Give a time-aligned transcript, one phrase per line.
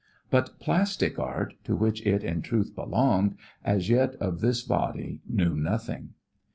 [0.31, 5.55] But plastic art, to which it in truth belonged, as yet of this body knew
[5.55, 6.15] nothing.